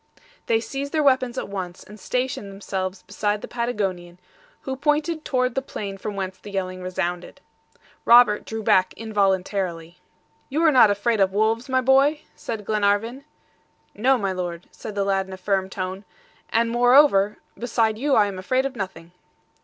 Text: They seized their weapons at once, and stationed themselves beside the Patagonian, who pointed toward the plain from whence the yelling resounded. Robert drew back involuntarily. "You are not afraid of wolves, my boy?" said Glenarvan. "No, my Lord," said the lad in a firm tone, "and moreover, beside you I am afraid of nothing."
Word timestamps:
They 0.47 0.59
seized 0.59 0.93
their 0.93 1.03
weapons 1.03 1.37
at 1.37 1.47
once, 1.47 1.83
and 1.83 1.99
stationed 1.99 2.49
themselves 2.51 3.03
beside 3.03 3.43
the 3.43 3.47
Patagonian, 3.47 4.17
who 4.61 4.75
pointed 4.75 5.23
toward 5.23 5.53
the 5.53 5.61
plain 5.61 5.95
from 5.99 6.15
whence 6.15 6.39
the 6.39 6.49
yelling 6.49 6.81
resounded. 6.81 7.39
Robert 8.03 8.43
drew 8.43 8.63
back 8.63 8.95
involuntarily. 8.97 9.99
"You 10.49 10.63
are 10.63 10.71
not 10.71 10.89
afraid 10.89 11.19
of 11.19 11.33
wolves, 11.33 11.69
my 11.69 11.81
boy?" 11.81 12.21
said 12.35 12.65
Glenarvan. 12.65 13.25
"No, 13.93 14.17
my 14.17 14.31
Lord," 14.31 14.67
said 14.71 14.95
the 14.95 15.03
lad 15.03 15.27
in 15.27 15.33
a 15.33 15.37
firm 15.37 15.69
tone, 15.69 16.03
"and 16.49 16.71
moreover, 16.71 17.37
beside 17.55 17.99
you 17.99 18.15
I 18.15 18.25
am 18.25 18.39
afraid 18.39 18.65
of 18.65 18.75
nothing." 18.75 19.11